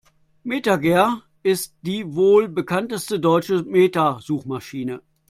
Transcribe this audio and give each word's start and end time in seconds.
MetaGer 0.47 1.21
ist 1.43 1.75
die 1.83 2.15
wohl 2.15 2.49
bekannteste 2.49 3.19
deutsche 3.19 3.61
Meta-Suchmaschine. 3.61 5.03